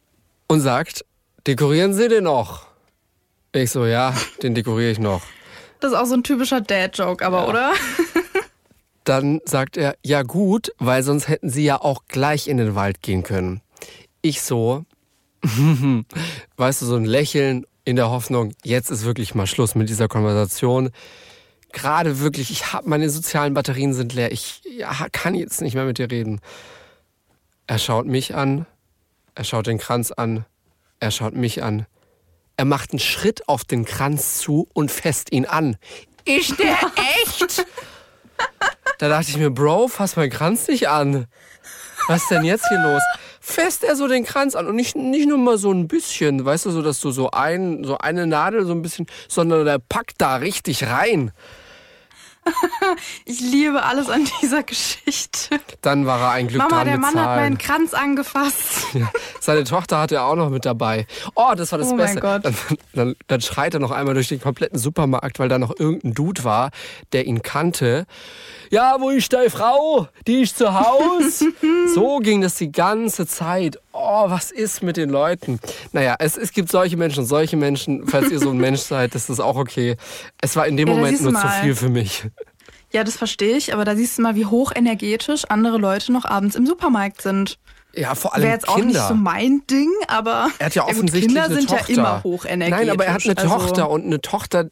[0.49, 1.05] und sagt,
[1.47, 2.69] dekorieren Sie den noch?
[3.53, 5.21] Ich so, ja, den dekoriere ich noch.
[5.85, 7.47] Das ist auch so ein typischer Dad-Joke, aber, ja.
[7.47, 7.73] oder?
[9.05, 13.03] Dann sagt er, ja gut, weil sonst hätten sie ja auch gleich in den Wald
[13.03, 13.61] gehen können.
[14.23, 14.87] Ich so,
[16.57, 20.09] weißt du, so ein Lächeln in der Hoffnung, jetzt ist wirklich mal Schluss mit dieser
[20.09, 20.89] Konversation.
[21.71, 24.33] Gerade wirklich, ich habe meine sozialen Batterien sind leer.
[24.33, 26.41] Ich ja, kann jetzt nicht mehr mit dir reden.
[27.67, 28.65] Er schaut mich an,
[29.35, 30.47] er schaut den Kranz an,
[30.99, 31.85] er schaut mich an.
[32.57, 35.77] Er macht einen Schritt auf den Kranz zu und fässt ihn an.
[36.25, 36.77] Ist der
[37.25, 37.67] echt?
[38.99, 41.27] da dachte ich mir, Bro, fass meinen Kranz nicht an.
[42.09, 43.03] Was ist denn jetzt hier los?
[43.41, 46.67] Fässt er so den Kranz an und nicht, nicht nur mal so ein bisschen, weißt
[46.67, 50.21] du, so dass du so, ein, so eine Nadel so ein bisschen, sondern der packt
[50.21, 51.33] da richtig rein.
[53.25, 55.59] Ich liebe alles an dieser Geschichte.
[55.81, 58.85] Dann war er ein Glück Mama, dran der Mann hat meinen Kranz angefasst.
[58.95, 61.07] Ja, seine Tochter hatte er auch noch mit dabei.
[61.35, 62.21] Oh, das war das Oh Beste.
[62.21, 62.45] Gott.
[62.45, 62.55] Dann,
[62.93, 66.45] dann, dann schreit er noch einmal durch den kompletten Supermarkt, weil da noch irgendein Dude
[66.45, 66.71] war,
[67.13, 68.07] der ihn kannte.
[68.71, 70.09] Ja, wo ist deine Frau?
[70.29, 71.45] Die ist zu Haus.
[71.95, 73.79] so ging das die ganze Zeit.
[73.97, 75.61] Oh, was ist mit den Leuten?
[75.93, 78.07] Naja, es, es gibt solche Menschen und solche Menschen.
[78.09, 79.97] Falls ihr so ein Mensch seid, das ist auch okay.
[80.41, 81.61] Es war in dem Ja, Moment nur zu mal.
[81.63, 82.25] viel für mich.
[82.93, 86.57] Ja, das verstehe ich, aber da siehst du mal, wie hochenergetisch andere Leute noch abends
[86.57, 87.59] im Supermarkt sind.
[87.95, 88.89] Ja, vor allem Wäre jetzt auch Kinder.
[88.99, 91.93] nicht so mein Ding, aber Er hat ja gut, offensichtlich Kinder eine sind Tochter.
[91.93, 92.87] ja immer hochenergetisch.
[92.87, 94.67] Nein, aber er hat eine also, Tochter und eine Tochter,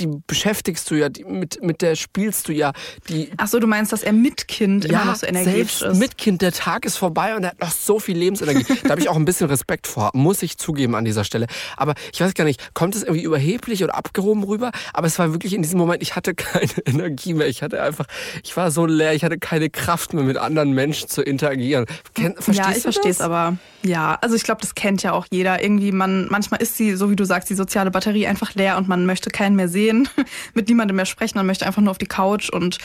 [0.00, 2.72] die beschäftigst du ja, die, mit, mit der spielst du ja.
[3.08, 5.82] Die, Ach so, du meinst, dass er mit Kind immer ja, noch so energetisch selbst
[5.82, 5.98] ist.
[5.98, 8.64] mit Kind, der Tag ist vorbei und er hat noch so viel Lebensenergie.
[8.82, 11.46] da habe ich auch ein bisschen Respekt vor, muss ich zugeben an dieser Stelle.
[11.76, 14.70] Aber ich weiß gar nicht, kommt es irgendwie überheblich oder abgehoben rüber?
[14.92, 17.48] Aber es war wirklich in diesem Moment, ich hatte keine Energie mehr.
[17.48, 18.06] Ich hatte einfach,
[18.42, 21.86] ich war so leer, ich hatte keine Kraft mehr mit anderen Menschen zu interagieren.
[22.14, 23.56] Ken, verstehst ja, ich verstehe es aber.
[23.82, 25.62] Ja, also ich glaube, das kennt ja auch jeder.
[25.62, 28.88] Irgendwie, man, manchmal ist sie, so wie du sagst, die soziale Batterie einfach leer und
[28.88, 29.87] man möchte keinen mehr sehen,
[30.54, 32.78] mit niemandem mehr sprechen, man möchte einfach nur auf die Couch und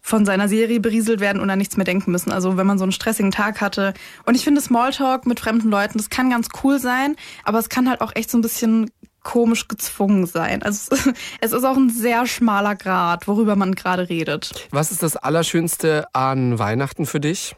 [0.00, 2.32] von seiner Serie berieselt werden und an nichts mehr denken müssen.
[2.32, 3.94] Also wenn man so einen stressigen Tag hatte.
[4.24, 7.88] Und ich finde Smalltalk mit fremden Leuten, das kann ganz cool sein, aber es kann
[7.88, 8.90] halt auch echt so ein bisschen
[9.22, 10.62] komisch gezwungen sein.
[10.62, 10.96] Also
[11.40, 14.68] es ist auch ein sehr schmaler Grad, worüber man gerade redet.
[14.70, 17.54] Was ist das Allerschönste an Weihnachten für dich?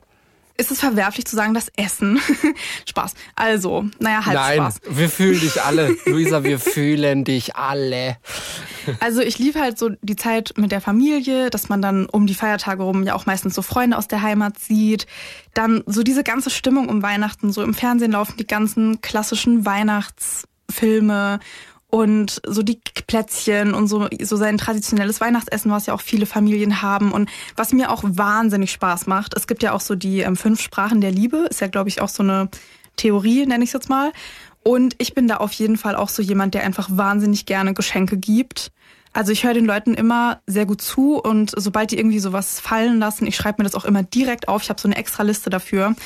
[0.60, 2.20] Ist es verwerflich zu sagen, das Essen?
[2.86, 3.14] Spaß.
[3.34, 4.80] Also, naja, halb Nein, Spaß.
[4.90, 5.96] wir fühlen dich alle.
[6.04, 8.18] Luisa, wir fühlen dich alle.
[9.00, 12.34] Also ich liebe halt so die Zeit mit der Familie, dass man dann um die
[12.34, 15.06] Feiertage rum ja auch meistens so Freunde aus der Heimat sieht.
[15.54, 21.40] Dann so diese ganze Stimmung um Weihnachten, so im Fernsehen laufen die ganzen klassischen Weihnachtsfilme
[21.90, 26.82] und so die Plätzchen und so, so sein traditionelles Weihnachtsessen, was ja auch viele Familien
[26.82, 29.36] haben und was mir auch wahnsinnig Spaß macht.
[29.36, 32.00] Es gibt ja auch so die ähm, fünf Sprachen der Liebe, ist ja glaube ich
[32.00, 32.48] auch so eine
[32.96, 34.12] Theorie, nenne ich es jetzt mal.
[34.62, 38.18] Und ich bin da auf jeden Fall auch so jemand, der einfach wahnsinnig gerne Geschenke
[38.18, 38.72] gibt.
[39.12, 43.00] Also ich höre den Leuten immer sehr gut zu und sobald die irgendwie sowas fallen
[43.00, 44.62] lassen, ich schreibe mir das auch immer direkt auf.
[44.62, 45.96] Ich habe so eine extra Liste dafür.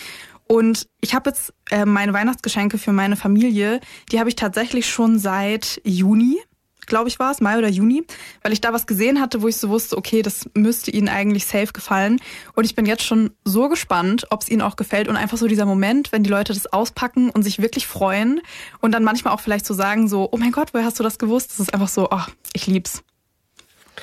[0.47, 3.81] Und ich habe jetzt äh, meine Weihnachtsgeschenke für meine Familie,
[4.13, 6.39] die habe ich tatsächlich schon seit Juni.
[6.87, 8.05] glaube ich war es, Mai oder Juni,
[8.43, 11.47] weil ich da was gesehen hatte, wo ich so wusste, okay, das müsste Ihnen eigentlich
[11.47, 12.21] safe gefallen.
[12.55, 15.47] Und ich bin jetzt schon so gespannt, ob es Ihnen auch gefällt und einfach so
[15.47, 18.43] dieser Moment, wenn die Leute das auspacken und sich wirklich freuen
[18.81, 21.19] und dann manchmal auch vielleicht so sagen so, oh mein Gott, woher hast du das
[21.19, 21.53] gewusst?
[21.53, 23.03] Das ist einfach so, oh, ich lieb's.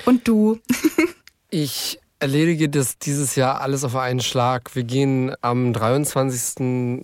[0.05, 0.59] Und du?
[1.51, 4.75] ich erledige das dieses Jahr alles auf einen Schlag.
[4.75, 7.03] Wir gehen am 23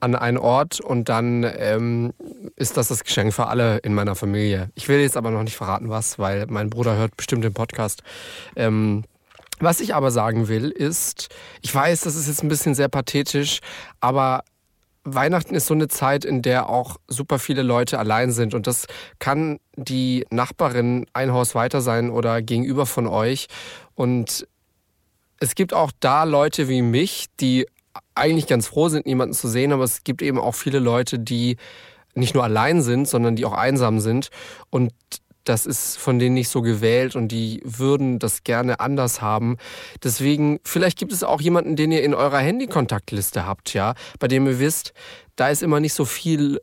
[0.00, 2.12] an einen Ort und dann ähm,
[2.56, 4.70] ist das das Geschenk für alle in meiner Familie.
[4.74, 8.02] Ich will jetzt aber noch nicht verraten, was, weil mein Bruder hört bestimmt den Podcast.
[8.56, 9.04] Ähm,
[9.60, 11.28] was ich aber sagen will, ist,
[11.62, 13.58] ich weiß, das ist jetzt ein bisschen sehr pathetisch,
[14.00, 14.44] aber
[15.04, 18.54] Weihnachten ist so eine Zeit, in der auch super viele Leute allein sind.
[18.54, 18.86] Und das
[19.18, 23.48] kann die Nachbarin ein Haus weiter sein oder gegenüber von euch.
[23.98, 24.46] Und
[25.40, 27.66] es gibt auch da Leute wie mich, die
[28.14, 31.56] eigentlich ganz froh sind, niemanden zu sehen, aber es gibt eben auch viele Leute, die
[32.14, 34.28] nicht nur allein sind, sondern die auch einsam sind.
[34.70, 34.92] Und
[35.42, 39.56] das ist von denen nicht so gewählt und die würden das gerne anders haben.
[40.04, 44.46] Deswegen, vielleicht gibt es auch jemanden, den ihr in eurer Handykontaktliste habt, ja, bei dem
[44.46, 44.92] ihr wisst,
[45.34, 46.60] da ist immer nicht so viel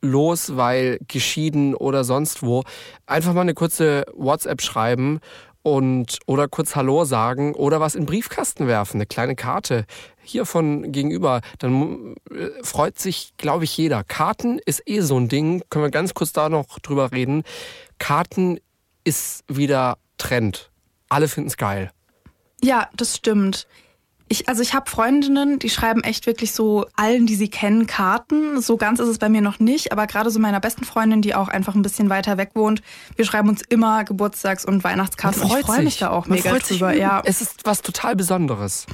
[0.00, 2.64] los, weil geschieden oder sonst wo.
[3.04, 5.20] Einfach mal eine kurze WhatsApp schreiben
[5.62, 9.84] und oder kurz Hallo sagen oder was in den Briefkasten werfen, eine kleine Karte
[10.22, 14.04] hier von gegenüber, dann äh, freut sich, glaube ich, jeder.
[14.04, 17.42] Karten ist eh so ein Ding, können wir ganz kurz da noch drüber reden.
[17.98, 18.58] Karten
[19.04, 20.70] ist wieder Trend.
[21.08, 21.90] Alle finden es geil.
[22.62, 23.66] Ja, das stimmt.
[24.32, 28.62] Ich, also ich habe Freundinnen, die schreiben echt wirklich so allen, die sie kennen, Karten.
[28.62, 31.34] So ganz ist es bei mir noch nicht, aber gerade so meiner besten Freundin, die
[31.34, 32.80] auch einfach ein bisschen weiter weg wohnt,
[33.14, 35.42] wir schreiben uns immer Geburtstags- und Weihnachtskarten.
[35.42, 36.94] Freut ich freue mich da auch Man mega drüber.
[36.94, 37.20] Ja.
[37.26, 38.86] Es ist was total Besonderes.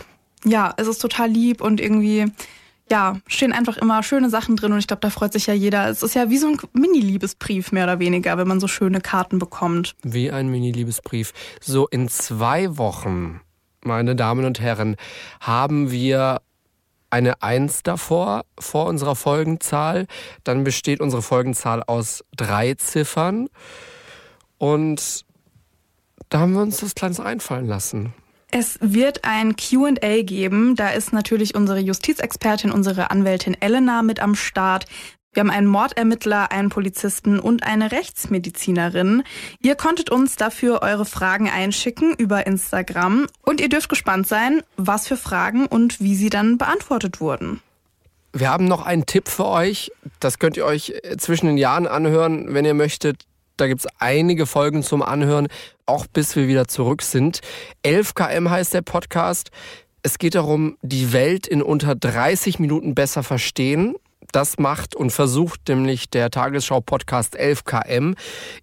[0.44, 2.32] Ja, es ist total lieb und irgendwie
[2.90, 5.88] ja, stehen einfach immer schöne Sachen drin und ich glaube, da freut sich ja jeder.
[5.88, 9.38] Es ist ja wie so ein Mini-Liebesbrief mehr oder weniger, wenn man so schöne Karten
[9.38, 9.94] bekommt.
[10.02, 11.32] Wie ein Mini-Liebesbrief.
[11.60, 13.40] So in zwei Wochen
[13.82, 14.96] meine Damen und Herren,
[15.40, 16.40] haben wir
[17.10, 20.06] eine Eins davor, vor unserer Folgenzahl.
[20.44, 23.48] Dann besteht unsere Folgenzahl aus drei Ziffern.
[24.58, 25.24] Und
[26.28, 28.12] da haben wir uns das Kleines einfallen lassen.
[28.50, 30.74] Es wird ein QA geben.
[30.74, 34.86] Da ist natürlich unsere Justizexpertin, unsere Anwältin Elena mit am Start.
[35.34, 39.22] Wir haben einen Mordermittler, einen Polizisten und eine Rechtsmedizinerin.
[39.60, 45.06] Ihr konntet uns dafür eure Fragen einschicken über Instagram und ihr dürft gespannt sein, was
[45.06, 47.60] für Fragen und wie sie dann beantwortet wurden.
[48.32, 49.92] Wir haben noch einen Tipp für euch.
[50.18, 53.24] Das könnt ihr euch zwischen den Jahren anhören, wenn ihr möchtet.
[53.58, 55.48] Da gibt es einige Folgen zum Anhören,
[55.84, 57.40] auch bis wir wieder zurück sind.
[57.82, 59.50] 11 km heißt der Podcast.
[60.02, 63.94] Es geht darum, die Welt in unter 30 Minuten besser verstehen
[64.32, 68.16] das macht und versucht nämlich der Tagesschau-Podcast 11KM.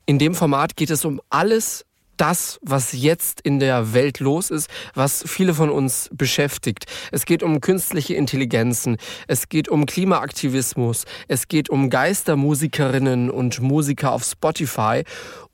[0.06, 1.86] In dem Format geht es um alles,
[2.18, 6.86] das, was jetzt in der Welt los ist, was viele von uns beschäftigt.
[7.12, 8.98] Es geht um künstliche Intelligenzen,
[9.28, 15.04] es geht um Klimaaktivismus, es geht um Geistermusikerinnen und Musiker auf Spotify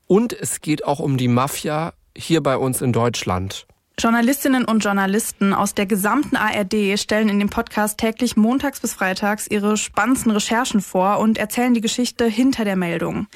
[0.08, 3.66] und es geht auch um die Mafia hier bei uns in Deutschland.
[4.00, 9.48] Journalistinnen und Journalisten aus der gesamten ARD stellen in dem Podcast täglich montags bis freitags
[9.48, 13.28] ihre spannendsten Recherchen vor und erzählen die Geschichte hinter der Meldung.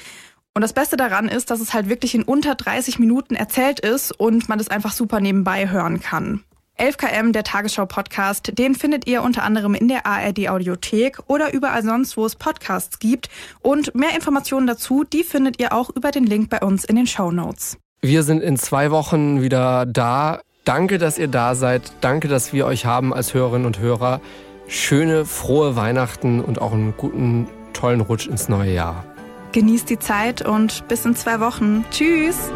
[0.54, 4.10] Und das Beste daran ist, dass es halt wirklich in unter 30 Minuten erzählt ist
[4.10, 6.42] und man es einfach super nebenbei hören kann.
[6.78, 12.26] 11KM, der Tagesschau-Podcast, den findet ihr unter anderem in der ARD-Audiothek oder überall sonst, wo
[12.26, 13.30] es Podcasts gibt.
[13.60, 17.06] Und mehr Informationen dazu, die findet ihr auch über den Link bei uns in den
[17.06, 17.78] Show Notes.
[18.02, 20.40] Wir sind in zwei Wochen wieder da.
[20.64, 21.82] Danke, dass ihr da seid.
[22.00, 24.20] Danke, dass wir euch haben als Hörerinnen und Hörer.
[24.68, 29.04] Schöne, frohe Weihnachten und auch einen guten, tollen Rutsch ins neue Jahr.
[29.52, 31.84] Genießt die Zeit und bis in zwei Wochen.
[31.90, 32.50] Tschüss.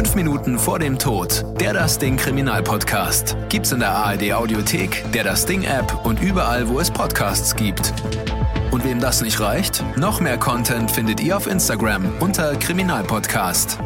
[0.00, 1.44] Fünf Minuten vor dem Tod.
[1.60, 3.36] Der Das Ding Kriminalpodcast.
[3.50, 7.92] Gibt's in der ARD Audiothek, der Das Ding App und überall, wo es Podcasts gibt.
[8.70, 13.78] Und wem das nicht reicht, noch mehr Content findet ihr auf Instagram unter Kriminalpodcast.